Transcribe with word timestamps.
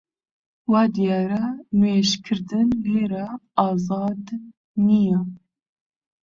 وا 0.71 0.83
دیارە 0.97 1.45
نوێژ 1.79 2.09
کردن 2.25 2.67
لێرە 2.91 3.27
ئازاد 3.57 4.25
نییە 4.87 5.19